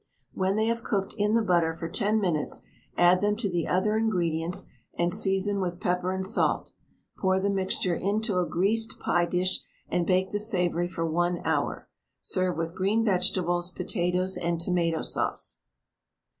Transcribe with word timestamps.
When 0.33 0.55
they 0.55 0.65
have 0.65 0.83
cooked 0.83 1.13
in 1.15 1.35
the 1.35 1.43
butter 1.43 1.75
for 1.75 1.87
10 1.87 2.19
minutes 2.19 2.61
add 2.97 3.21
them 3.21 3.35
to 3.35 3.47
the 3.47 3.67
other 3.67 3.95
ingredients, 3.95 4.65
and 4.97 5.13
season 5.13 5.61
with 5.61 5.79
pepper 5.79 6.11
and 6.11 6.25
salt. 6.25 6.71
Pour 7.19 7.39
the 7.39 7.51
mixture 7.51 7.93
into 7.93 8.39
a 8.39 8.47
greased 8.49 8.97
pie 8.99 9.27
dish 9.27 9.59
and 9.89 10.07
bake 10.07 10.31
the 10.31 10.39
savoury 10.39 10.87
for 10.87 11.05
1 11.05 11.41
hour. 11.45 11.87
Serve 12.19 12.57
with 12.57 12.73
green 12.73 13.05
vegetables, 13.05 13.69
potatoes, 13.69 14.37
and 14.37 14.59
tomato 14.59 15.03
sauce. 15.03 15.59